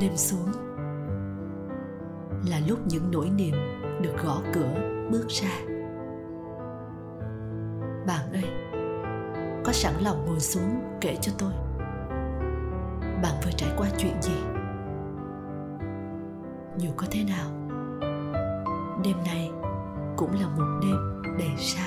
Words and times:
đêm 0.00 0.16
xuống. 0.16 0.52
Là 2.50 2.60
lúc 2.68 2.78
những 2.86 3.10
nỗi 3.10 3.30
niềm 3.30 3.54
được 4.02 4.14
gõ 4.24 4.40
cửa 4.52 4.74
bước 5.10 5.26
ra. 5.28 5.50
Bạn 8.06 8.32
ơi, 8.32 8.50
có 9.64 9.72
sẵn 9.72 9.94
lòng 10.00 10.26
ngồi 10.26 10.40
xuống 10.40 10.98
kể 11.00 11.16
cho 11.20 11.32
tôi. 11.38 11.52
Bạn 13.22 13.34
vừa 13.44 13.50
trải 13.56 13.70
qua 13.76 13.88
chuyện 13.98 14.22
gì? 14.22 14.36
Dù 16.76 16.88
có 16.96 17.06
thế 17.10 17.24
nào, 17.24 17.50
đêm 19.04 19.16
nay 19.26 19.50
cũng 20.16 20.30
là 20.40 20.48
một 20.48 20.80
đêm 20.82 21.22
đầy 21.38 21.50
sao. 21.58 21.83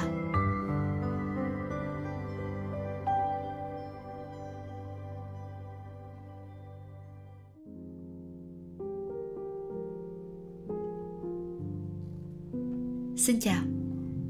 Xin 13.28 13.40
chào, 13.40 13.64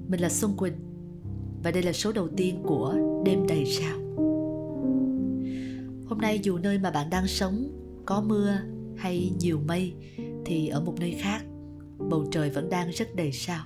mình 0.07 0.21
là 0.21 0.29
Xuân 0.29 0.57
Quỳnh 0.57 0.73
và 1.63 1.71
đây 1.71 1.83
là 1.83 1.93
số 1.93 2.11
đầu 2.11 2.27
tiên 2.27 2.63
của 2.63 2.95
Đêm 3.25 3.47
Đầy 3.47 3.65
Sao. 3.65 3.97
Hôm 6.05 6.17
nay 6.21 6.39
dù 6.43 6.57
nơi 6.57 6.77
mà 6.77 6.91
bạn 6.91 7.09
đang 7.09 7.27
sống 7.27 7.69
có 8.05 8.21
mưa 8.21 8.57
hay 8.95 9.31
nhiều 9.39 9.59
mây 9.67 9.93
thì 10.45 10.67
ở 10.67 10.81
một 10.81 10.93
nơi 10.99 11.15
khác 11.19 11.45
bầu 12.09 12.25
trời 12.31 12.49
vẫn 12.49 12.69
đang 12.69 12.89
rất 12.89 13.15
đầy 13.15 13.31
sao. 13.31 13.65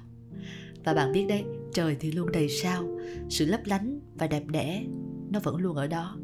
Và 0.83 0.93
bạn 0.93 1.11
biết 1.11 1.25
đấy, 1.29 1.43
trời 1.73 1.95
thì 1.99 2.11
luôn 2.11 2.31
đầy 2.31 2.49
sao, 2.49 2.83
sự 3.29 3.45
lấp 3.45 3.61
lánh 3.65 3.99
và 4.15 4.27
đẹp 4.27 4.43
đẽ 4.47 4.83
nó 5.29 5.39
vẫn 5.43 5.55
luôn 5.55 5.75
ở 5.75 5.87
đó. 5.87 6.17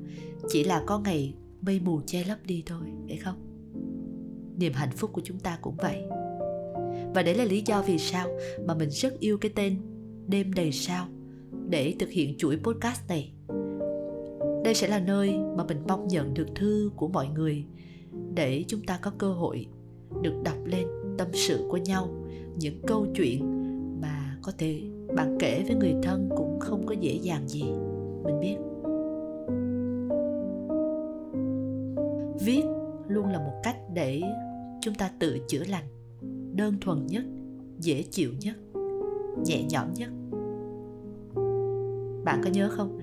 Chỉ 0.49 0.63
là 0.63 0.83
có 0.85 0.99
ngày 0.99 1.33
mây 1.61 1.79
mù 1.79 2.01
che 2.05 2.23
lấp 2.23 2.37
đi 2.45 2.63
thôi, 2.65 2.83
phải 3.07 3.17
không? 3.17 3.37
Niềm 4.57 4.73
hạnh 4.73 4.91
phúc 4.95 5.09
của 5.13 5.21
chúng 5.25 5.39
ta 5.39 5.57
cũng 5.61 5.75
vậy 5.75 6.03
và 7.13 7.23
đấy 7.23 7.35
là 7.35 7.45
lý 7.45 7.63
do 7.65 7.81
vì 7.81 7.97
sao 7.97 8.27
mà 8.65 8.73
mình 8.73 8.89
rất 8.89 9.19
yêu 9.19 9.37
cái 9.37 9.51
tên 9.55 9.77
đêm 10.27 10.53
đầy 10.53 10.71
sao 10.71 11.07
để 11.69 11.93
thực 11.99 12.09
hiện 12.09 12.35
chuỗi 12.37 12.57
podcast 12.63 13.09
này. 13.09 13.31
Đây 14.63 14.73
sẽ 14.73 14.87
là 14.87 14.99
nơi 14.99 15.37
mà 15.57 15.63
mình 15.63 15.77
mong 15.87 16.07
nhận 16.07 16.33
được 16.33 16.47
thư 16.55 16.91
của 16.95 17.07
mọi 17.07 17.27
người 17.27 17.65
để 18.33 18.63
chúng 18.67 18.81
ta 18.81 18.99
có 19.01 19.11
cơ 19.17 19.33
hội 19.33 19.65
được 20.21 20.41
đọc 20.43 20.57
lên 20.65 20.87
tâm 21.17 21.27
sự 21.33 21.67
của 21.69 21.77
nhau, 21.77 22.09
những 22.59 22.81
câu 22.87 23.07
chuyện 23.15 23.41
mà 24.01 24.37
có 24.41 24.51
thể 24.57 24.81
bạn 25.15 25.37
kể 25.39 25.63
với 25.67 25.75
người 25.75 25.93
thân 26.03 26.29
cũng 26.37 26.59
không 26.59 26.85
có 26.85 26.95
dễ 26.99 27.13
dàng 27.13 27.47
gì, 27.47 27.63
mình 28.23 28.39
biết. 28.39 28.57
Viết 32.45 32.63
luôn 33.07 33.25
là 33.25 33.39
một 33.39 33.61
cách 33.63 33.77
để 33.93 34.21
chúng 34.81 34.93
ta 34.93 35.11
tự 35.19 35.37
chữa 35.47 35.63
lành 35.69 35.96
đơn 36.57 36.73
thuần 36.81 37.07
nhất, 37.07 37.23
dễ 37.79 38.03
chịu 38.03 38.31
nhất, 38.41 38.55
nhẹ 39.45 39.63
nhõm 39.69 39.93
nhất. 39.93 40.09
Bạn 42.23 42.41
có 42.43 42.49
nhớ 42.53 42.69
không? 42.71 42.99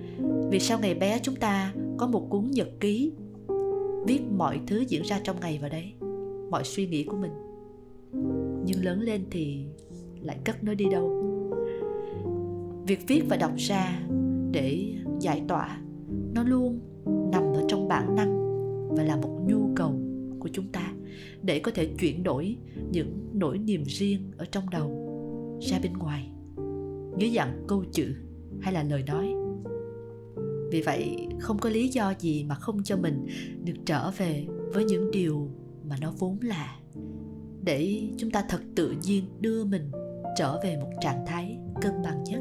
Vì 0.51 0.61
sau 0.61 0.79
ngày 0.79 0.95
bé 0.95 1.19
chúng 1.23 1.37
ta 1.37 1.75
có 1.97 2.07
một 2.07 2.27
cuốn 2.31 2.51
nhật 2.51 2.69
ký 2.81 3.13
viết 4.07 4.21
mọi 4.37 4.61
thứ 4.67 4.85
diễn 4.89 5.03
ra 5.03 5.21
trong 5.25 5.41
ngày 5.41 5.59
vào 5.61 5.71
đấy, 5.71 5.93
mọi 6.51 6.65
suy 6.65 6.87
nghĩ 6.87 7.05
của 7.05 7.17
mình. 7.17 7.33
Nhưng 8.67 8.85
lớn 8.85 9.01
lên 9.01 9.25
thì 9.31 9.65
lại 10.21 10.39
cất 10.45 10.65
nó 10.65 10.75
đi 10.75 10.85
đâu? 10.91 11.11
Việc 12.87 13.01
viết 13.07 13.23
và 13.29 13.37
đọc 13.37 13.53
ra 13.57 14.01
để 14.53 14.95
giải 15.21 15.43
tỏa, 15.49 15.81
nó 16.35 16.45
luôn 16.45 16.81
nằm 17.33 17.43
ở 17.43 17.65
trong 17.69 17.89
bản 17.89 18.17
năng 18.17 18.35
và 18.97 19.03
là 19.03 19.17
một 19.17 19.41
nhu 19.49 19.75
cầu 19.77 19.93
của 20.39 20.49
chúng 20.53 20.69
ta 20.73 20.94
để 21.45 21.59
có 21.59 21.71
thể 21.75 21.87
chuyển 21.99 22.23
đổi 22.23 22.57
những 22.91 23.31
nỗi 23.33 23.59
niềm 23.59 23.83
riêng 23.87 24.31
ở 24.37 24.45
trong 24.45 24.71
đầu, 24.71 24.91
ra 25.61 25.79
bên 25.83 25.93
ngoài, 25.93 26.31
dưới 27.19 27.31
dạng 27.37 27.65
câu 27.69 27.85
chữ 27.93 28.15
hay 28.61 28.75
là 28.75 28.83
lời 28.83 29.03
nói. 29.07 29.35
Vì 30.71 30.83
vậy, 30.83 31.29
không 31.41 31.59
có 31.59 31.71
lý 31.71 31.89
do 31.89 32.13
gì 32.19 32.45
mà 32.45 32.55
không 32.55 32.83
cho 32.83 32.97
mình 32.97 33.27
được 33.65 33.77
trở 33.87 34.11
về 34.11 34.47
với 34.75 34.85
những 34.85 35.11
điều 35.11 35.49
mà 35.89 35.97
nó 36.01 36.13
vốn 36.19 36.39
là, 36.43 36.77
để 37.65 38.03
chúng 38.17 38.31
ta 38.31 38.45
thật 38.49 38.61
tự 38.75 38.95
nhiên 39.07 39.25
đưa 39.41 39.65
mình 39.65 39.91
trở 40.37 40.61
về 40.65 40.77
một 40.77 40.91
trạng 41.01 41.25
thái 41.27 41.59
cân 41.81 41.93
bằng 42.05 42.25
nhất. 42.25 42.41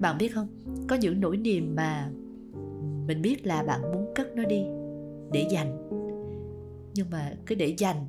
Bạn 0.00 0.18
biết 0.18 0.28
không, 0.28 0.48
có 0.88 0.96
những 0.96 1.20
nỗi 1.20 1.36
niềm 1.36 1.74
mà 1.74 2.10
mình 3.06 3.22
biết 3.22 3.46
là 3.46 3.62
bạn 3.62 3.82
muốn 3.92 4.06
cất 4.14 4.36
nó 4.36 4.44
đi 4.44 4.62
để 5.32 5.46
dành 5.52 5.99
nhưng 6.94 7.10
mà 7.10 7.32
cứ 7.46 7.54
để 7.54 7.74
dành, 7.78 8.06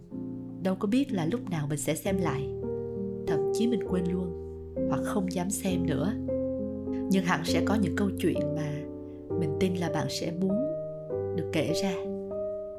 đâu 0.64 0.75
có 0.75 0.88
biết 0.88 1.14
là 1.14 1.25
lúc 1.25 1.50
nào 1.50 1.68
mình 1.68 1.80
sẽ 1.80 1.96
xem 1.96 2.18
lại. 2.18 2.50
Thậm 3.28 3.40
chí 3.53 3.68
mình 3.68 3.84
quên 3.90 4.03
luôn, 4.12 4.28
hoặc 4.90 5.02
không 5.03 5.31
dám 5.31 5.50
xem 5.50 5.86
nữa. 5.86 6.14
Nhưng 7.09 7.24
hẳn 7.25 7.41
sẽ 7.46 7.62
có 7.66 7.75
những 7.75 7.96
câu 7.96 8.09
chuyện 8.20 8.56
mà 8.56 8.81
mình 9.40 9.58
tin 9.59 9.75
là 9.75 9.90
bạn 9.90 10.08
sẽ 10.09 10.31
muốn 10.41 10.52
được 11.36 11.50
kể 11.53 11.74
ra, 11.84 11.94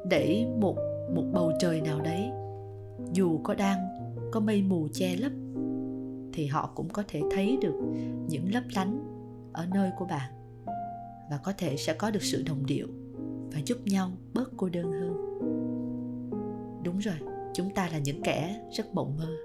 để 0.09 0.45
một 0.59 0.77
một 1.15 1.23
bầu 1.33 1.51
trời 1.59 1.81
nào 1.81 2.01
đấy, 2.01 2.31
dù 3.13 3.39
có 3.43 3.53
đang, 3.53 3.79
có 4.31 4.39
mây 4.39 4.61
mù 4.61 4.87
che 4.93 5.15
lấp, 5.15 5.31
thì 6.33 6.45
họ 6.45 6.71
cũng 6.75 6.89
có 6.89 7.03
thể 7.07 7.21
thấy 7.31 7.57
được 7.61 7.75
những 8.29 8.53
lấp 8.53 8.63
lánh 8.75 8.99
ở 9.53 9.65
nơi 9.73 9.91
của 9.97 10.05
bạn, 10.05 10.31
và 11.29 11.39
có 11.43 11.53
thể 11.57 11.77
sẽ 11.77 11.93
có 11.93 12.11
được 12.11 12.23
sự 12.23 12.43
đồng 12.47 12.65
điệu 12.65 12.87
và 13.53 13.59
giúp 13.65 13.77
nhau 13.85 14.11
bớt 14.33 14.51
cô 14.57 14.69
đơn 14.69 14.91
hơn 14.91 15.13
đúng 16.83 16.97
rồi, 16.97 17.15
chúng 17.53 17.73
ta 17.75 17.89
là 17.89 17.99
những 17.99 18.21
kẻ 18.23 18.61
rất 18.71 18.93
mộng 18.93 19.17
mơ. 19.17 19.35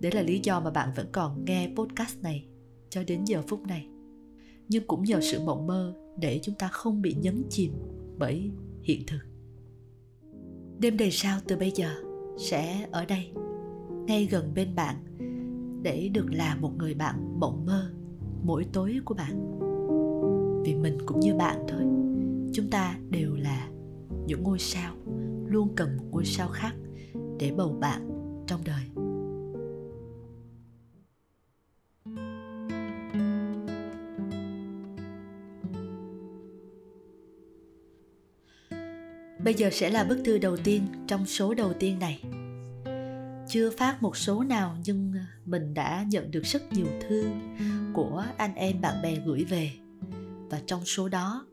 Đấy 0.00 0.12
là 0.12 0.22
lý 0.22 0.40
do 0.42 0.60
mà 0.60 0.70
bạn 0.70 0.88
vẫn 0.96 1.06
còn 1.12 1.44
nghe 1.44 1.70
podcast 1.76 2.22
này 2.22 2.46
cho 2.90 3.02
đến 3.06 3.24
giờ 3.24 3.42
phút 3.48 3.66
này. 3.66 3.88
Nhưng 4.68 4.86
cũng 4.86 5.04
nhờ 5.04 5.20
sự 5.20 5.40
mộng 5.40 5.66
mơ 5.66 5.94
để 6.20 6.40
chúng 6.42 6.54
ta 6.54 6.68
không 6.68 7.02
bị 7.02 7.16
nhấn 7.20 7.42
chìm 7.50 7.72
bởi 8.18 8.50
hiện 8.82 9.02
thực. 9.06 9.20
Đêm 10.78 10.96
đầy 10.96 11.10
sao 11.10 11.38
từ 11.48 11.56
bây 11.56 11.70
giờ 11.70 11.90
sẽ 12.38 12.88
ở 12.90 13.04
đây, 13.04 13.30
ngay 14.06 14.28
gần 14.30 14.52
bên 14.54 14.74
bạn, 14.74 14.96
để 15.82 16.08
được 16.08 16.26
là 16.30 16.56
một 16.56 16.72
người 16.78 16.94
bạn 16.94 17.40
mộng 17.40 17.66
mơ 17.66 17.90
mỗi 18.42 18.64
tối 18.72 18.98
của 19.04 19.14
bạn. 19.14 19.58
Vì 20.64 20.74
mình 20.74 20.98
cũng 21.06 21.20
như 21.20 21.34
bạn 21.34 21.64
thôi, 21.68 21.82
chúng 22.52 22.70
ta 22.70 22.98
đều 23.10 23.34
là 23.34 23.68
những 24.26 24.42
ngôi 24.42 24.58
sao 24.58 24.94
luôn 25.48 25.74
cần 25.76 25.96
một 25.96 26.04
ngôi 26.10 26.24
sao 26.24 26.48
khác 26.48 26.74
để 27.38 27.52
bầu 27.56 27.78
bạn 27.80 28.08
trong 28.46 28.60
đời 28.64 29.06
Bây 39.46 39.54
giờ 39.54 39.70
sẽ 39.72 39.90
là 39.90 40.04
bức 40.04 40.18
thư 40.24 40.38
đầu 40.38 40.56
tiên 40.56 40.82
trong 41.06 41.26
số 41.26 41.54
đầu 41.54 41.72
tiên 41.72 41.98
này. 41.98 42.22
Chưa 43.48 43.70
phát 43.70 44.02
một 44.02 44.16
số 44.16 44.42
nào 44.42 44.76
nhưng 44.84 45.14
mình 45.44 45.74
đã 45.74 46.04
nhận 46.08 46.30
được 46.30 46.42
rất 46.42 46.72
nhiều 46.72 46.86
thư 47.08 47.24
của 47.94 48.24
anh 48.36 48.54
em 48.54 48.80
bạn 48.80 49.02
bè 49.02 49.14
gửi 49.26 49.44
về. 49.44 49.70
Và 50.50 50.60
trong 50.66 50.84
số 50.84 51.08
đó 51.08 51.46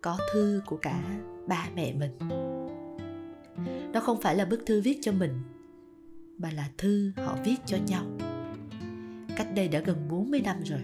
có 0.00 0.18
thư 0.32 0.62
của 0.66 0.76
cả 0.76 1.02
ba 1.48 1.68
mẹ 1.74 1.92
mình 1.92 2.18
đó 3.94 4.00
không 4.00 4.20
phải 4.20 4.36
là 4.36 4.44
bức 4.44 4.66
thư 4.66 4.80
viết 4.80 4.98
cho 5.02 5.12
mình, 5.12 5.32
mà 6.38 6.50
là 6.50 6.68
thư 6.78 7.12
họ 7.16 7.36
viết 7.44 7.56
cho 7.66 7.76
nhau. 7.86 8.04
Cách 9.36 9.48
đây 9.54 9.68
đã 9.68 9.80
gần 9.80 10.08
40 10.08 10.40
năm 10.40 10.56
rồi. 10.64 10.80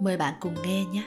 Mời 0.00 0.16
bạn 0.16 0.34
cùng 0.40 0.54
nghe 0.64 0.84
nhé. 0.84 1.04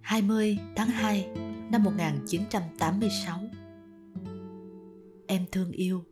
hai 0.00 0.22
mươi 0.22 0.58
tháng 0.76 0.88
hai 0.88 1.28
năm 1.70 1.82
1986 1.82 3.40
Em 5.26 5.44
thương 5.52 5.72
yêu. 5.72 6.04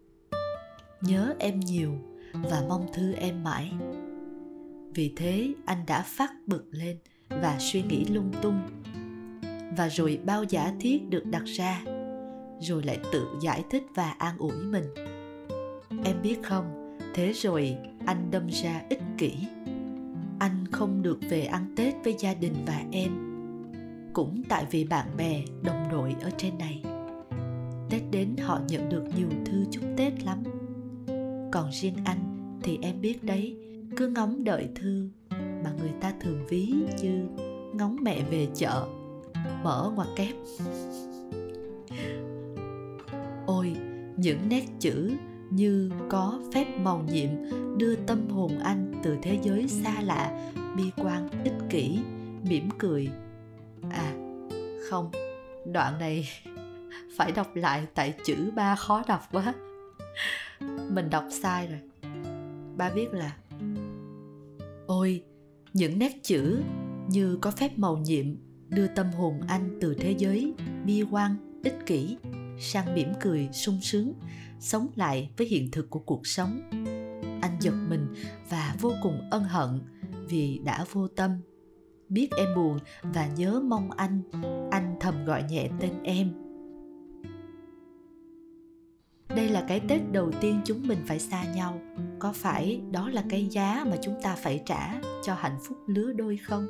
Nhớ 1.01 1.35
em 1.39 1.61
nhiều 1.61 1.93
và 2.33 2.65
mong 2.69 2.87
thư 2.95 3.13
em 3.13 3.45
mãi 3.45 3.73
vì 4.95 5.13
thế, 5.17 5.55
anh 5.65 5.79
đã 5.87 6.03
phát 6.03 6.31
bực 6.47 6.65
lên 6.71 6.97
và 7.29 7.57
suy 7.59 7.83
nghĩ 7.83 8.05
lung 8.05 8.33
tung. 8.43 8.61
Và 9.77 9.89
rồi 9.89 10.19
bao 10.25 10.45
giả 10.45 10.73
thiết 10.81 11.09
được 11.09 11.27
đặt 11.27 11.45
ra, 11.45 11.83
rồi 12.61 12.83
lại 12.83 12.99
tự 13.13 13.27
giải 13.43 13.65
thích 13.71 13.83
và 13.95 14.11
an 14.11 14.39
ủi 14.39 14.57
mình. 14.57 14.85
Em 16.05 16.23
biết 16.23 16.37
không, 16.43 16.97
thế 17.15 17.33
rồi 17.33 17.77
anh 18.07 18.31
đâm 18.31 18.47
ra 18.49 18.83
ích 18.89 19.03
kỷ. 19.19 19.33
Anh 20.39 20.65
không 20.73 21.03
được 21.03 21.19
về 21.29 21.45
ăn 21.45 21.75
tết 21.77 21.95
với 22.05 22.15
gia 22.19 22.35
đình 22.35 22.55
và 22.67 22.83
em, 22.93 23.13
cũng 24.13 24.43
tại 24.49 24.67
vì 24.71 24.85
bạn 24.85 25.07
bè, 25.17 25.43
đồng 25.63 25.89
đội 25.91 26.15
ở 26.23 26.31
trên 26.39 26.59
này. 26.59 26.83
Tết 27.91 28.03
đến 28.11 28.37
họ 28.43 28.61
nhận 28.69 28.89
được 28.89 29.05
nhiều 29.17 29.29
thư 29.47 29.65
chúc 29.71 29.85
tết 29.97 30.25
lắm. 30.25 30.43
Còn 31.53 31.71
riêng 31.73 31.97
anh 32.05 32.19
thì 32.63 32.79
em 32.83 33.01
biết 33.01 33.25
đấy 33.25 33.57
cứ 33.97 34.09
ngóng 34.09 34.45
đợi 34.45 34.69
thư 34.75 35.09
mà 35.31 35.73
người 35.81 35.93
ta 36.01 36.13
thường 36.21 36.47
ví 36.49 36.73
như 37.03 37.27
ngóng 37.73 37.97
mẹ 38.03 38.23
về 38.31 38.49
chợ, 38.55 38.87
mở 39.63 39.93
ngoặc 39.95 40.09
kép. 40.17 40.35
Ôi, 43.47 43.77
những 44.17 44.49
nét 44.49 44.65
chữ 44.81 45.11
như 45.51 45.91
có 46.09 46.41
phép 46.55 46.67
màu 46.79 47.05
nhiệm 47.13 47.29
đưa 47.79 47.95
tâm 47.95 48.29
hồn 48.29 48.59
anh 48.59 48.93
từ 49.03 49.17
thế 49.23 49.39
giới 49.43 49.69
xa 49.69 50.01
lạ, 50.03 50.51
bi 50.77 50.85
quan, 50.97 51.29
ích 51.45 51.71
kỷ, 51.71 51.99
mỉm 52.49 52.69
cười. 52.79 53.09
À 53.91 54.15
không, 54.91 55.11
đoạn 55.73 55.99
này 55.99 56.29
phải 57.17 57.33
đọc 57.33 57.57
lại 57.57 57.87
tại 57.95 58.15
chữ 58.25 58.51
ba 58.55 58.77
khó 58.77 59.03
đọc 59.09 59.21
quá. 59.33 59.55
Mình 60.91 61.11
đọc 61.11 61.25
sai 61.31 61.67
rồi. 61.67 61.81
Ba 62.77 62.91
viết 62.91 63.09
là 63.13 63.37
ôi, 64.87 65.23
những 65.73 65.99
nét 65.99 66.13
chữ 66.23 66.63
như 67.09 67.39
có 67.41 67.51
phép 67.51 67.79
màu 67.79 67.97
nhiệm 67.97 68.27
đưa 68.69 68.87
tâm 68.87 69.07
hồn 69.11 69.41
anh 69.49 69.79
từ 69.81 69.95
thế 69.95 70.15
giới 70.19 70.55
bi 70.85 71.03
quan, 71.03 71.61
ích 71.65 71.77
kỷ 71.87 72.17
sang 72.59 72.95
mỉm 72.95 73.09
cười 73.21 73.49
sung 73.53 73.81
sướng, 73.81 74.13
sống 74.61 74.89
lại 74.97 75.31
với 75.37 75.47
hiện 75.47 75.71
thực 75.71 75.91
của 75.91 76.01
cuộc 76.01 76.27
sống. 76.27 76.61
Anh 77.43 77.57
giật 77.61 77.75
mình 77.89 78.07
và 78.51 78.77
vô 78.81 78.93
cùng 79.03 79.21
ân 79.31 79.45
hận 79.45 79.81
vì 80.29 80.61
đã 80.65 80.85
vô 80.93 81.09
tâm. 81.09 81.31
Biết 82.09 82.29
em 82.37 82.49
buồn 82.57 82.79
và 83.03 83.27
nhớ 83.27 83.61
mong 83.65 83.91
anh 83.91 84.23
anh 84.71 84.97
thầm 85.01 85.25
gọi 85.25 85.43
nhẹ 85.51 85.69
tên 85.81 86.03
em. 86.03 86.33
Đây 89.29 89.49
là 89.49 89.65
cái 89.69 89.81
tết 89.89 90.01
đầu 90.13 90.31
tiên 90.41 90.61
chúng 90.65 90.89
mình 90.89 90.99
phải 91.07 91.19
xa 91.19 91.45
nhau 91.55 91.81
có 92.25 92.33
phải 92.33 92.81
đó 92.91 93.09
là 93.09 93.25
cái 93.29 93.47
giá 93.47 93.85
mà 93.91 93.97
chúng 94.03 94.15
ta 94.23 94.35
phải 94.35 94.63
trả 94.67 95.01
cho 95.23 95.35
hạnh 95.35 95.57
phúc 95.63 95.79
lứa 95.87 96.13
đôi 96.13 96.37
không? 96.37 96.67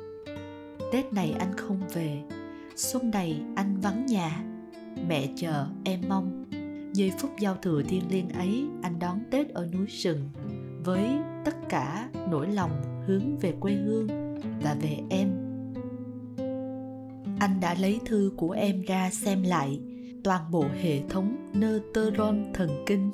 Tết 0.91 1.13
này 1.13 1.35
anh 1.39 1.57
không 1.57 1.81
về, 1.93 2.21
xuân 2.75 3.11
này 3.11 3.41
anh 3.55 3.77
vắng 3.81 4.05
nhà. 4.05 4.43
Mẹ 5.07 5.27
chờ, 5.35 5.67
em 5.83 6.01
mong. 6.09 6.45
Giây 6.93 7.11
phút 7.19 7.31
giao 7.39 7.55
thừa 7.61 7.81
thiêng 7.83 8.11
liêng 8.11 8.29
ấy, 8.29 8.65
anh 8.81 8.99
đón 8.99 9.19
tết 9.31 9.49
ở 9.49 9.65
núi 9.65 9.85
rừng 9.85 10.29
với 10.83 11.09
tất 11.45 11.55
cả 11.69 12.09
nỗi 12.29 12.47
lòng 12.47 13.03
hướng 13.07 13.37
về 13.37 13.53
quê 13.59 13.73
hương 13.73 14.07
và 14.63 14.75
về 14.81 14.99
em. 15.09 15.31
Anh 17.39 17.59
đã 17.61 17.75
lấy 17.79 17.99
thư 18.05 18.31
của 18.37 18.51
em 18.51 18.81
ra 18.81 19.09
xem 19.09 19.43
lại 19.43 19.79
toàn 20.23 20.51
bộ 20.51 20.65
hệ 20.81 21.01
thống 21.09 21.51
nơ 21.53 21.79
neuron 21.93 22.45
thần 22.53 22.69
kinh, 22.85 23.11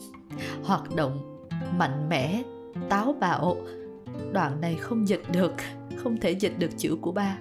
hoạt 0.64 0.96
động 0.96 1.31
mạnh 1.78 2.10
mẽ, 2.10 2.44
táo 2.90 3.16
bạo. 3.20 3.58
Đoạn 4.34 4.62
này 4.62 4.76
không 4.76 5.08
dịch 5.08 5.22
được, 5.34 5.54
không 5.96 6.18
thể 6.18 6.32
dịch 6.32 6.60
được 6.60 6.72
chữ 6.78 6.98
của 7.02 7.12
ba. 7.12 7.38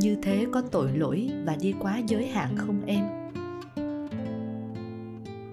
Như 0.00 0.16
thế 0.22 0.46
có 0.52 0.60
tội 0.60 0.90
lỗi 0.96 1.30
và 1.44 1.56
đi 1.60 1.74
quá 1.78 2.00
giới 2.06 2.26
hạn 2.26 2.56
không 2.56 2.82
em? 2.86 3.04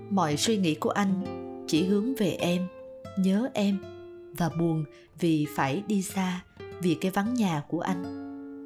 Mọi 0.10 0.38
suy 0.38 0.58
nghĩ 0.58 0.76
của 0.76 0.90
anh 0.90 1.14
chỉ 1.68 1.86
hướng 1.86 2.16
về 2.16 2.30
em, 2.30 2.68
nhớ 3.18 3.50
em 3.54 3.78
và 4.38 4.50
buồn 4.60 4.86
vì 5.20 5.48
phải 5.56 5.84
đi 5.88 6.02
xa 6.02 6.44
vì 6.82 6.96
cái 6.96 7.12
vắng 7.12 7.34
nhà 7.34 7.64
của 7.68 7.80
anh. 7.80 8.04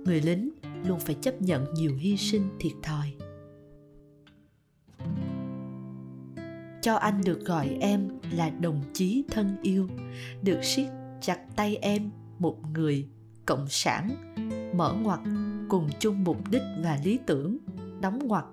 Người 0.03 0.21
lính 0.21 0.49
luôn 0.87 0.99
phải 0.99 1.15
chấp 1.21 1.41
nhận 1.41 1.65
nhiều 1.73 1.91
hy 1.99 2.17
sinh 2.17 2.49
thiệt 2.59 2.73
thòi. 2.83 3.24
Cho 6.85 6.95
anh 6.95 7.21
được 7.25 7.45
gọi 7.45 7.77
em 7.79 8.09
là 8.31 8.49
đồng 8.49 8.81
chí 8.93 9.23
thân 9.31 9.55
yêu. 9.61 9.87
Được 10.43 10.63
siết 10.63 10.87
chặt 11.21 11.39
tay 11.55 11.77
em 11.81 12.09
một 12.39 12.57
người 12.73 13.07
cộng 13.45 13.67
sản, 13.69 14.09
mở 14.77 14.95
ngoặt 15.01 15.19
cùng 15.69 15.89
chung 15.99 16.23
mục 16.23 16.37
đích 16.51 16.61
và 16.83 16.99
lý 17.03 17.19
tưởng, 17.25 17.57
đóng 18.01 18.27
ngoặt 18.27 18.45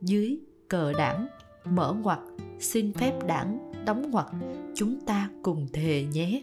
dưới 0.00 0.38
cờ 0.68 0.92
đảng, 0.92 1.26
mở 1.64 1.94
ngoặt 2.02 2.18
xin 2.60 2.92
phép 2.92 3.26
đảng, 3.26 3.72
đóng 3.86 4.10
ngoặt 4.10 4.26
chúng 4.74 5.00
ta 5.00 5.30
cùng 5.42 5.66
thề 5.72 6.04
nhé. 6.12 6.42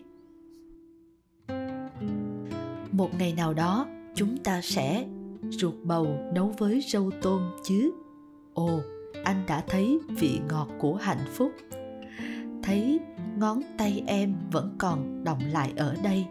Một 2.91 3.09
ngày 3.19 3.33
nào 3.33 3.53
đó, 3.53 3.87
chúng 4.15 4.37
ta 4.37 4.61
sẽ 4.61 5.05
ruột 5.49 5.75
bầu 5.83 6.07
nấu 6.33 6.53
với 6.57 6.81
rau 6.91 7.11
tôm 7.21 7.41
chứ. 7.63 7.91
Ồ 8.53 8.81
anh 9.23 9.43
đã 9.47 9.63
thấy 9.67 9.99
vị 10.19 10.39
ngọt 10.49 10.67
của 10.79 10.95
hạnh 10.95 11.25
phúc. 11.33 11.51
Thấy 12.63 12.99
ngón 13.37 13.61
tay 13.77 14.03
em 14.07 14.35
vẫn 14.51 14.75
còn 14.77 15.23
động 15.23 15.39
lại 15.51 15.73
ở 15.75 15.95
đây, 16.03 16.25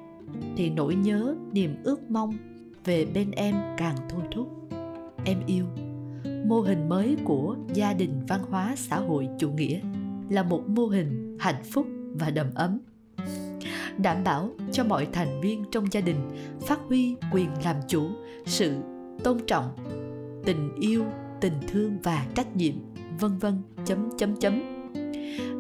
thì 0.57 0.71
nỗi 0.71 0.95
nhớ, 0.95 1.35
niềm 1.53 1.77
ước 1.85 2.11
mong 2.11 2.35
về 2.85 3.07
bên 3.15 3.31
em 3.31 3.55
càng 3.77 3.97
thôi 4.09 4.23
thúc. 4.33 4.49
Em 5.25 5.39
yêu. 5.47 5.65
Mô 6.47 6.61
hình 6.61 6.89
mới 6.89 7.17
của 7.25 7.57
gia 7.75 7.93
đình 7.93 8.21
văn 8.29 8.41
hóa 8.51 8.75
xã 8.77 8.97
hội 8.97 9.29
chủ 9.39 9.51
nghĩa 9.51 9.81
là 10.31 10.43
một 10.43 10.69
mô 10.69 10.87
hình 10.87 11.37
hạnh 11.41 11.63
phúc 11.71 11.87
và 12.15 12.31
đầm 12.31 12.47
ấm. 12.55 12.79
Đảm 13.99 14.25
bảo 14.25 14.51
cho 14.73 14.85
mọi 14.85 15.09
thành 15.13 15.41
viên 15.41 15.65
trong 15.71 15.93
gia 15.93 16.01
đình 16.01 16.17
phát 16.61 16.81
huy 16.89 17.17
quyền 17.33 17.49
làm 17.65 17.77
chủ, 17.89 18.09
sự 18.47 18.77
tôn 19.25 19.39
trọng, 19.47 19.65
tình 20.45 20.71
yêu 20.81 21.05
tình 21.41 21.61
thương 21.69 21.99
và 22.03 22.27
trách 22.35 22.57
nhiệm, 22.57 22.75
vân 23.21 23.39
vân, 23.39 23.63
chấm 23.85 24.09
chấm 24.19 24.37
chấm. 24.37 24.63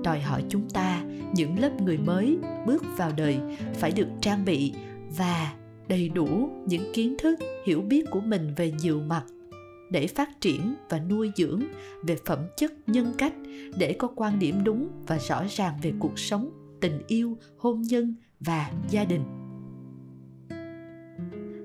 Đòi 0.04 0.20
hỏi 0.20 0.44
chúng 0.48 0.70
ta, 0.70 1.04
những 1.34 1.58
lớp 1.58 1.82
người 1.82 1.98
mới, 1.98 2.38
bước 2.66 2.84
vào 2.96 3.12
đời 3.16 3.38
phải 3.75 3.90
được 3.90 4.08
trang 4.20 4.44
bị 4.44 4.72
và 5.16 5.54
đầy 5.88 6.08
đủ 6.08 6.50
những 6.66 6.92
kiến 6.94 7.16
thức, 7.19 7.38
hiểu 7.66 7.80
biết 7.80 8.04
của 8.10 8.20
mình 8.20 8.54
về 8.56 8.72
nhiều 8.82 9.00
mặt 9.00 9.25
để 9.90 10.06
phát 10.06 10.40
triển 10.40 10.75
và 10.88 11.00
nuôi 11.10 11.32
dưỡng 11.36 11.62
về 12.02 12.16
phẩm 12.26 12.38
chất, 12.56 12.72
nhân 12.86 13.12
cách, 13.19 13.32
để 13.78 13.92
có 13.92 14.08
quan 14.16 14.38
điểm 14.38 14.64
đúng 14.64 14.88
và 15.06 15.19
rõ 15.19 15.44
ràng 15.50 15.75
về 15.82 15.92
cuộc 15.98 16.19
sống, 16.19 16.50
tình 16.80 17.02
yêu, 17.06 17.38
hôn 17.58 17.82
nhân 17.82 18.14
và 18.40 18.70
gia 18.90 19.04
đình 19.04 19.22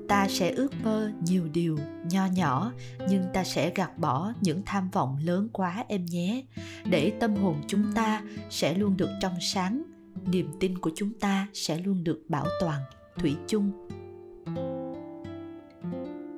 ta 0.07 0.27
sẽ 0.29 0.51
ước 0.51 0.69
mơ 0.83 1.11
nhiều 1.21 1.43
điều 1.53 1.77
nho 2.11 2.25
nhỏ, 2.25 2.71
nhưng 3.09 3.23
ta 3.33 3.43
sẽ 3.43 3.71
gạt 3.75 3.97
bỏ 3.97 4.33
những 4.41 4.61
tham 4.65 4.89
vọng 4.89 5.17
lớn 5.23 5.49
quá 5.53 5.85
em 5.87 6.05
nhé. 6.05 6.43
Để 6.85 7.11
tâm 7.19 7.35
hồn 7.35 7.55
chúng 7.67 7.83
ta 7.95 8.21
sẽ 8.49 8.73
luôn 8.73 8.97
được 8.97 9.09
trong 9.21 9.33
sáng, 9.41 9.83
niềm 10.25 10.47
tin 10.59 10.77
của 10.77 10.91
chúng 10.95 11.13
ta 11.19 11.47
sẽ 11.53 11.77
luôn 11.77 12.03
được 12.03 12.23
bảo 12.29 12.45
toàn, 12.59 12.81
thủy 13.17 13.35
chung. 13.47 13.71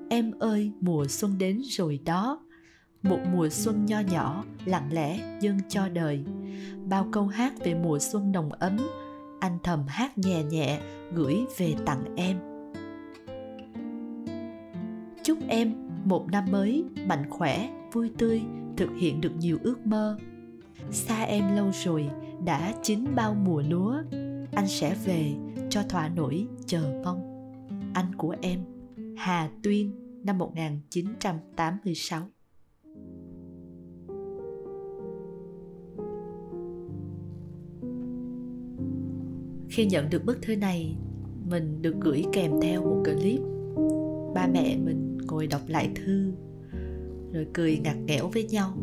Em 0.10 0.32
ơi, 0.40 0.72
mùa 0.82 1.06
xuân 1.08 1.38
đến 1.38 1.62
rồi 1.70 2.00
đó. 2.06 2.42
Một 3.04 3.20
mùa 3.34 3.50
xuân 3.50 3.86
nho 3.86 4.00
nhỏ, 4.00 4.44
lặng 4.66 4.90
lẽ, 4.92 5.38
dâng 5.42 5.60
cho 5.70 5.90
đời. 5.90 6.24
Bao 6.86 7.08
câu 7.12 7.28
hát 7.28 7.54
về 7.60 7.74
mùa 7.74 8.00
xuân 8.00 8.32
nồng 8.32 8.52
ấm, 8.52 8.78
anh 9.40 9.58
thầm 9.64 9.84
hát 9.88 10.18
nhẹ 10.18 10.44
nhẹ 10.44 10.80
gửi 11.14 11.36
về 11.58 11.76
tặng 11.86 12.16
em 12.16 12.55
em 15.50 15.74
một 16.06 16.28
năm 16.32 16.46
mới 16.52 16.86
mạnh 17.08 17.30
khỏe 17.30 17.70
vui 17.92 18.12
tươi 18.18 18.42
thực 18.78 18.90
hiện 18.98 19.22
được 19.22 19.32
nhiều 19.40 19.58
ước 19.64 19.86
mơ. 19.86 20.18
Xa 20.92 21.24
em 21.24 21.56
lâu 21.56 21.72
rồi 21.84 22.10
đã 22.46 22.74
chín 22.82 23.06
bao 23.16 23.34
mùa 23.34 23.64
lúa. 23.70 23.98
Anh 24.52 24.68
sẽ 24.68 24.96
về 25.06 25.34
cho 25.70 25.84
thỏa 25.90 26.10
nỗi 26.16 26.48
chờ 26.66 27.02
mong. 27.04 27.22
Anh 27.94 28.16
của 28.18 28.36
em 28.42 28.60
Hà 29.18 29.50
Tuyên 29.64 29.92
năm 30.24 30.38
1986 30.38 32.28
Khi 39.70 39.86
nhận 39.86 40.10
được 40.10 40.26
bức 40.26 40.42
thư 40.42 40.56
này, 40.56 40.96
mình 41.50 41.82
được 41.82 41.96
gửi 42.02 42.26
kèm 42.34 42.52
theo 42.62 42.82
một 42.82 43.04
clip. 43.06 43.40
Ba 44.36 44.48
mẹ 44.48 44.78
mình 44.78 45.15
ngồi 45.28 45.48
đọc 45.48 45.62
lại 45.68 45.90
thư, 45.96 46.32
rồi 47.32 47.48
cười 47.54 47.78
ngặt 47.78 47.98
nghẽo 48.06 48.28
với 48.28 48.44
nhau. 48.44 48.74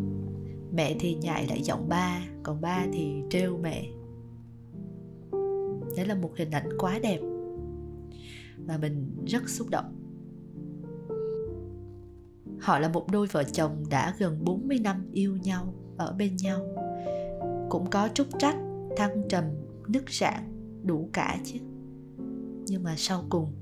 Mẹ 0.72 0.96
thì 1.00 1.14
nhại 1.14 1.46
lại 1.46 1.62
giọng 1.62 1.88
ba, 1.88 2.24
còn 2.42 2.60
ba 2.60 2.86
thì 2.92 3.22
trêu 3.30 3.58
mẹ. 3.62 3.86
Đấy 5.96 6.06
là 6.06 6.14
một 6.14 6.30
hình 6.36 6.50
ảnh 6.50 6.68
quá 6.78 6.98
đẹp 7.02 7.20
và 8.66 8.78
mình 8.78 9.24
rất 9.26 9.48
xúc 9.48 9.70
động. 9.70 9.96
Họ 12.60 12.78
là 12.78 12.88
một 12.88 13.06
đôi 13.12 13.26
vợ 13.26 13.44
chồng 13.44 13.84
đã 13.90 14.14
gần 14.18 14.44
40 14.44 14.78
năm 14.78 15.06
yêu 15.12 15.36
nhau, 15.36 15.74
ở 15.96 16.14
bên 16.18 16.36
nhau. 16.36 16.66
Cũng 17.70 17.90
có 17.90 18.08
trúc 18.14 18.26
trắc 18.38 18.56
thăng 18.96 19.22
trầm 19.28 19.44
nứt 19.88 20.02
rạn, 20.10 20.42
đủ 20.84 21.08
cả 21.12 21.38
chứ. 21.44 21.58
Nhưng 22.66 22.82
mà 22.82 22.94
sau 22.96 23.24
cùng, 23.28 23.52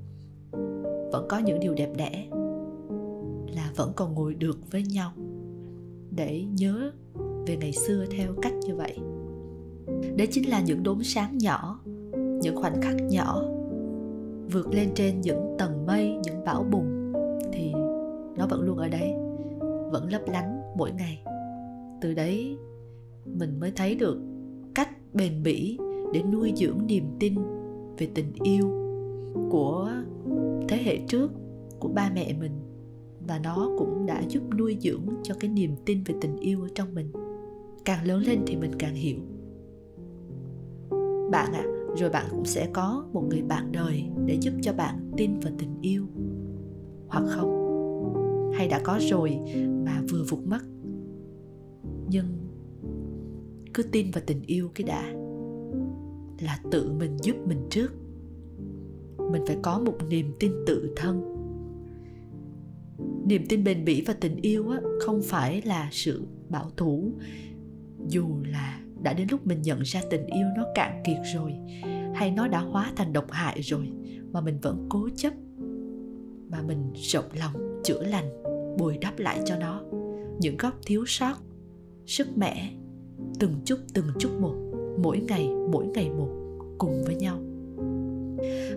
vẫn 1.12 1.26
có 1.28 1.38
những 1.38 1.60
điều 1.60 1.75
đẹp 1.75 1.90
đẽ 1.96 2.28
là 3.54 3.73
vẫn 3.76 3.92
còn 3.97 4.14
ngồi 4.14 4.35
được 4.35 4.59
với 4.71 4.83
nhau. 4.83 5.12
Để 6.11 6.45
nhớ 6.59 6.92
về 7.47 7.57
ngày 7.57 7.73
xưa 7.73 8.04
theo 8.11 8.33
cách 8.42 8.54
như 8.66 8.76
vậy. 8.76 8.99
Đấy 10.16 10.28
chính 10.30 10.49
là 10.49 10.61
những 10.61 10.83
đốm 10.83 11.02
sáng 11.02 11.38
nhỏ, 11.38 11.80
những 12.16 12.57
khoảnh 12.57 12.80
khắc 12.83 12.97
nhỏ, 13.02 13.45
vượt 14.52 14.75
lên 14.75 14.90
trên 14.95 15.21
những 15.21 15.54
tầng 15.59 15.87
mây, 15.87 16.16
những 16.25 16.45
bão 16.45 16.62
bùng, 16.62 17.12
thì 17.52 17.73
nó 18.37 18.47
vẫn 18.47 18.62
luôn 18.62 18.78
ở 18.78 18.88
đấy, 18.88 19.12
vẫn 19.90 20.12
lấp 20.12 20.23
lánh 20.26 20.61
mỗi 20.76 20.92
ngày. 20.92 21.23
Từ 22.00 22.14
đấy, 22.14 22.57
mình 23.25 23.61
mới 23.61 23.73
thấy 23.76 23.95
được 23.95 24.19
cách 24.75 24.88
bền 25.14 25.42
bỉ 25.42 25.78
để 26.12 26.23
nuôi 26.23 26.52
dưỡng 26.57 26.87
niềm 26.87 27.04
tin 27.21 27.35
về 27.99 28.09
tình 28.14 28.33
yêu 28.42 28.71
của 29.50 29.90
thế 30.69 30.76
hệ 30.76 30.99
trước 31.09 31.30
của 31.78 31.88
ba 31.88 32.11
mẹ 32.14 32.33
mình 32.40 32.52
và 33.30 33.38
nó 33.38 33.70
cũng 33.78 34.06
đã 34.06 34.22
giúp 34.28 34.42
nuôi 34.58 34.76
dưỡng 34.80 35.06
cho 35.22 35.34
cái 35.40 35.50
niềm 35.50 35.75
tin 35.87 36.04
về 36.04 36.14
tình 36.20 36.37
yêu 36.37 36.62
ở 36.62 36.68
trong 36.75 36.94
mình. 36.94 37.12
Càng 37.84 38.06
lớn 38.06 38.22
lên 38.22 38.42
thì 38.46 38.56
mình 38.56 38.70
càng 38.78 38.94
hiểu. 38.94 39.18
Bạn 41.30 41.52
ạ 41.52 41.64
à, 41.64 41.94
rồi 41.96 42.10
bạn 42.10 42.26
cũng 42.30 42.44
sẽ 42.44 42.70
có 42.72 43.04
một 43.12 43.25
người 43.30 43.42
bạn 43.42 43.72
đời 43.72 44.04
để 44.26 44.38
giúp 44.40 44.52
cho 44.62 44.72
bạn 44.72 45.10
tin 45.16 45.40
vào 45.40 45.52
tình 45.58 45.75
yêu. 45.80 46.06
Hoặc 47.08 47.25
không? 47.28 47.50
Hay 48.54 48.68
đã 48.68 48.80
có 48.84 48.99
rồi 49.00 49.38
mà 49.84 50.02
vừa 50.10 50.25
vụt 50.28 50.40
mất? 50.44 50.60
Nhưng 52.08 52.26
cứ 53.75 53.82
tin 53.82 54.10
vào 54.10 54.22
tình 54.26 54.42
yêu 54.46 54.70
cái 54.75 54.87
đã 54.87 55.12
là 56.40 56.60
tự 56.70 56.92
mình 56.92 57.16
giúp 57.22 57.37
mình 57.46 57.66
trước. 57.70 57.92
Mình 59.32 59.42
phải 59.46 59.56
có 59.62 59.78
một 59.78 59.96
niềm 60.08 60.32
tin 60.38 60.52
tự 60.66 60.92
thân 60.96 61.29
niềm 63.30 63.46
tin 63.49 63.64
bền 63.64 63.84
bỉ 63.84 64.02
và 64.06 64.14
tình 64.20 64.37
yêu 64.42 64.70
á, 64.70 64.78
không 65.00 65.22
phải 65.22 65.62
là 65.64 65.88
sự 65.92 66.22
bảo 66.49 66.70
thủ. 66.76 67.12
Dù 68.08 68.26
là 68.44 68.80
đã 69.02 69.12
đến 69.12 69.28
lúc 69.30 69.46
mình 69.46 69.62
nhận 69.62 69.80
ra 69.82 70.02
tình 70.10 70.26
yêu 70.26 70.46
nó 70.56 70.64
cạn 70.75 71.02
kiệt 71.06 71.18
rồi 71.34 71.52
hay 72.14 72.30
nó 72.30 72.49
đã 72.49 72.60
hóa 72.60 72.92
thành 72.96 73.12
độc 73.12 73.30
hại 73.30 73.60
rồi 73.60 73.92
mà 74.32 74.40
mình 74.40 74.58
vẫn 74.62 74.87
cố 74.88 75.08
chấp 75.16 75.32
mà 76.50 76.62
mình 76.62 76.92
rộng 76.94 77.25
lòng 77.38 77.80
chữa 77.84 78.02
lành 78.02 78.42
bồi 78.78 78.99
đắp 79.00 79.18
lại 79.18 79.40
cho 79.44 79.56
nó. 79.56 79.82
Những 80.40 80.56
góc 80.56 80.75
thiếu 80.87 81.04
sót 81.06 81.34
sức 82.06 82.38
mẻ 82.38 82.70
từng 83.38 83.52
chút 83.64 83.78
từng 83.94 84.06
chút 84.18 84.30
một 84.40 84.54
mỗi 85.02 85.20
ngày 85.20 85.49
mỗi 85.72 85.87
ngày 85.87 86.10
một 86.10 86.28
cùng 86.78 87.04
với 87.04 87.14
nhau. 87.14 87.38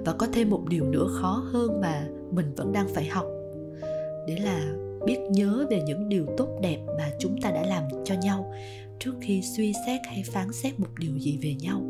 Và 0.06 0.14
có 0.18 0.28
thêm 0.34 0.50
một 0.50 0.66
điều 0.70 0.86
nữa 0.86 1.08
khó 1.12 1.44
hơn 1.52 1.82
mà 1.82 2.08
mình 2.32 2.56
vẫn 2.56 2.72
đang 2.72 2.88
phải 2.88 3.06
học 3.06 3.33
để 4.28 4.36
là 4.36 4.74
biết 5.06 5.18
nhớ 5.30 5.68
về 5.70 5.82
những 5.82 6.10
điều 6.10 6.26
tốt 6.38 6.60
đẹp 6.62 6.80
mà 6.98 7.12
chúng 7.20 7.42
ta 7.42 7.52
đã 7.52 7.66
làm 7.66 7.84
cho 8.06 8.16
nhau 8.16 8.54
trước 9.00 9.14
khi 9.22 9.42
suy 9.42 9.74
xét 9.86 10.02
hay 10.06 10.24
phán 10.26 10.54
xét 10.54 10.80
một 10.80 10.88
điều 11.00 11.20
gì 11.20 11.40
về 11.42 11.56
nhau. 11.56 11.82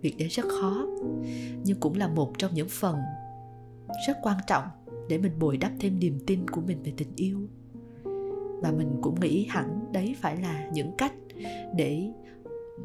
Việc 0.00 0.14
đấy 0.18 0.28
rất 0.28 0.44
khó 0.60 0.86
nhưng 1.64 1.80
cũng 1.80 1.96
là 1.96 2.08
một 2.08 2.32
trong 2.38 2.54
những 2.54 2.68
phần 2.68 2.96
rất 4.06 4.16
quan 4.22 4.36
trọng 4.46 4.64
để 5.08 5.18
mình 5.18 5.32
bồi 5.38 5.56
đắp 5.56 5.72
thêm 5.80 5.98
niềm 5.98 6.18
tin 6.26 6.50
của 6.50 6.60
mình 6.60 6.82
về 6.82 6.92
tình 6.96 7.12
yêu. 7.16 7.38
Và 8.62 8.72
mình 8.72 8.98
cũng 9.02 9.20
nghĩ 9.20 9.46
hẳn 9.48 9.92
đấy 9.92 10.16
phải 10.20 10.36
là 10.36 10.70
những 10.72 10.92
cách 10.98 11.14
để 11.76 12.10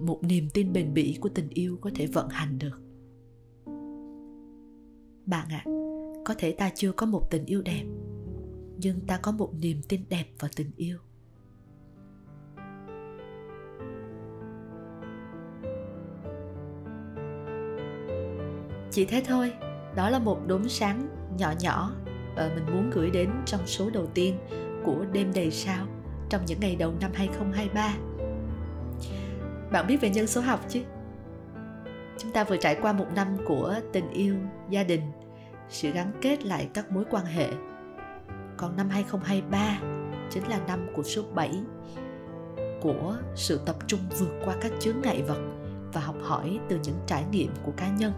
một 0.01 0.19
niềm 0.23 0.49
tin 0.53 0.73
bền 0.73 0.93
bỉ 0.93 1.17
của 1.21 1.29
tình 1.29 1.49
yêu 1.49 1.77
có 1.81 1.89
thể 1.95 2.05
vận 2.05 2.29
hành 2.29 2.59
được. 2.59 2.81
Bạn 5.25 5.47
ạ 5.49 5.63
à, 5.65 5.71
có 6.25 6.33
thể 6.37 6.51
ta 6.51 6.71
chưa 6.75 6.91
có 6.91 7.05
một 7.05 7.31
tình 7.31 7.45
yêu 7.45 7.61
đẹp 7.61 7.83
nhưng 8.81 9.07
ta 9.07 9.19
có 9.21 9.31
một 9.31 9.53
niềm 9.59 9.81
tin 9.89 10.01
đẹp 10.09 10.25
vào 10.39 10.51
tình 10.55 10.71
yêu 10.75 10.97
chỉ 18.91 19.05
thế 19.05 19.23
thôi 19.27 19.53
đó 19.95 20.09
là 20.09 20.19
một 20.19 20.39
đốm 20.47 20.69
sáng 20.69 21.07
nhỏ 21.37 21.53
nhỏ 21.59 21.91
ờ, 22.35 22.51
mình 22.55 22.65
muốn 22.65 22.89
gửi 22.89 23.09
đến 23.09 23.29
trong 23.45 23.67
số 23.67 23.89
đầu 23.89 24.07
tiên 24.07 24.37
của 24.85 25.05
đêm 25.11 25.31
đầy 25.33 25.51
sao 25.51 25.87
trong 26.29 26.45
những 26.45 26.59
ngày 26.59 26.75
đầu 26.75 26.93
năm 27.01 27.11
2023. 27.13 27.95
Bạn 29.71 29.87
biết 29.87 29.97
về 30.01 30.09
nhân 30.09 30.27
số 30.27 30.41
học 30.41 30.65
chứ? 30.69 30.81
Chúng 32.17 32.31
ta 32.31 32.43
vừa 32.43 32.57
trải 32.57 32.77
qua 32.81 32.93
một 32.93 33.07
năm 33.15 33.37
của 33.47 33.75
tình 33.93 34.09
yêu, 34.11 34.35
gia 34.69 34.83
đình, 34.83 35.01
sự 35.69 35.91
gắn 35.91 36.11
kết 36.21 36.45
lại 36.45 36.69
các 36.73 36.91
mối 36.91 37.03
quan 37.09 37.25
hệ. 37.25 37.49
Còn 38.59 38.77
năm 38.77 38.89
2023 38.89 39.81
chính 40.31 40.47
là 40.47 40.59
năm 40.67 40.87
của 40.95 41.03
số 41.03 41.23
7 41.33 41.51
của 42.81 43.17
sự 43.35 43.59
tập 43.65 43.75
trung 43.87 43.99
vượt 44.19 44.29
qua 44.45 44.55
các 44.61 44.71
chướng 44.79 45.01
ngại 45.01 45.21
vật 45.21 45.41
và 45.93 46.01
học 46.01 46.15
hỏi 46.21 46.59
từ 46.69 46.79
những 46.83 46.95
trải 47.07 47.25
nghiệm 47.31 47.51
của 47.63 47.71
cá 47.77 47.89
nhân. 47.89 48.13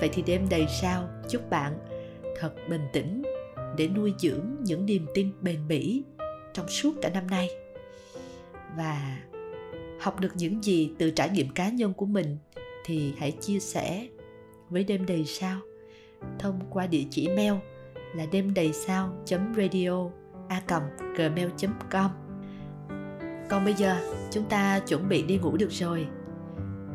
Vậy 0.00 0.10
thì 0.12 0.22
đêm 0.22 0.46
đầy 0.50 0.66
sao, 0.80 1.08
chúc 1.28 1.50
bạn 1.50 1.78
thật 2.40 2.54
bình 2.70 2.86
tĩnh 2.92 3.22
để 3.76 3.88
nuôi 3.88 4.14
dưỡng 4.18 4.56
những 4.60 4.86
niềm 4.86 5.06
tin 5.14 5.32
bền 5.40 5.68
bỉ 5.68 6.02
trong 6.54 6.68
suốt 6.68 6.92
cả 7.02 7.08
năm 7.08 7.26
nay 7.26 7.50
và 8.76 9.18
học 10.00 10.20
được 10.20 10.32
những 10.34 10.62
gì 10.62 10.92
từ 10.98 11.10
trải 11.10 11.30
nghiệm 11.30 11.48
cá 11.50 11.68
nhân 11.68 11.92
của 11.94 12.06
mình 12.06 12.38
thì 12.84 13.14
hãy 13.18 13.32
chia 13.32 13.60
sẻ 13.60 14.08
với 14.70 14.84
đêm 14.84 15.06
đầy 15.06 15.24
sao 15.24 15.60
thông 16.38 16.60
qua 16.70 16.86
địa 16.86 17.04
chỉ 17.10 17.28
mail 17.28 17.54
là 18.16 18.26
đêm 18.32 18.54
đầy 18.54 18.72
sao 18.72 19.12
radio 19.56 20.08
a 20.48 20.62
gmail 21.16 21.48
com. 21.90 22.10
Còn 23.50 23.64
bây 23.64 23.74
giờ 23.74 23.96
chúng 24.30 24.44
ta 24.44 24.78
chuẩn 24.78 25.08
bị 25.08 25.22
đi 25.22 25.38
ngủ 25.38 25.56
được 25.56 25.70
rồi. 25.70 26.08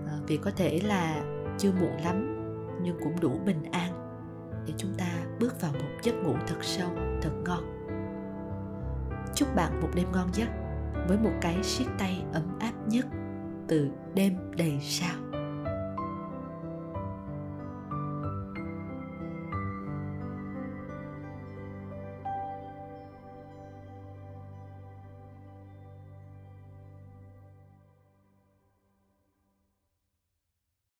À, 0.07 0.13
vì 0.27 0.37
có 0.37 0.51
thể 0.51 0.79
là 0.83 1.23
chưa 1.57 1.71
muộn 1.71 1.97
lắm 2.03 2.37
nhưng 2.83 2.97
cũng 3.03 3.19
đủ 3.19 3.39
bình 3.45 3.63
an 3.71 3.91
để 4.67 4.73
chúng 4.77 4.93
ta 4.97 5.07
bước 5.39 5.61
vào 5.61 5.71
một 5.73 5.89
giấc 6.03 6.15
ngủ 6.15 6.35
thật 6.47 6.57
sâu 6.61 6.89
thật 7.21 7.31
ngon. 7.45 7.63
Chúc 9.35 9.55
bạn 9.55 9.81
một 9.81 9.89
đêm 9.95 10.11
ngon 10.11 10.29
giấc 10.33 10.47
với 11.07 11.17
một 11.17 11.33
cái 11.41 11.63
siết 11.63 11.87
tay 11.97 12.23
ấm 12.33 12.59
áp 12.59 12.73
nhất 12.87 13.05
từ 13.67 13.89
đêm 14.13 14.37
đầy 14.57 14.79
sao. 14.81 15.20